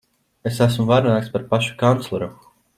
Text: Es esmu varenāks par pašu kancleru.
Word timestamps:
Es 0.51 0.57
esmu 0.67 0.85
varenāks 0.93 1.29
par 1.37 1.45
pašu 1.53 1.79
kancleru. 1.85 2.35